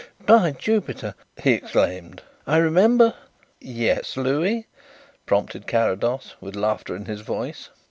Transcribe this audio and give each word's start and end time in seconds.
"By 0.25 0.49
Jupiter!" 0.53 1.13
he 1.43 1.51
exclaimed. 1.51 2.23
"I 2.47 2.57
remember" 2.57 3.13
"Yes, 3.85 4.17
Louis?" 4.17 4.65
prompted 5.27 5.67
Carrados, 5.67 6.33
with 6.41 6.55
laughter 6.55 6.95
in 6.95 7.05
his 7.05 7.21
voice. 7.21 7.69